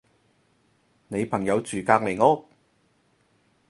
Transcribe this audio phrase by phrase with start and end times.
[1.09, 2.43] 你朋友住隔離屋？